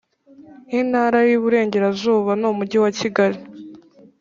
Intara 0.79 1.19
y 1.29 1.33
Uburengerazuba 1.39 2.31
nUmujyi 2.41 2.77
waKigali 2.83 3.39